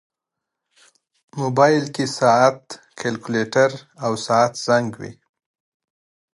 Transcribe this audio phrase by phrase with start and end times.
[1.39, 2.59] موبایل کې ساعت،
[2.99, 3.71] کیلکولیټر،
[4.05, 5.13] او ساعت زنګ وي.